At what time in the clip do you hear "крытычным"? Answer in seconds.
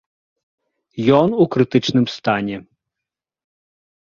1.57-2.05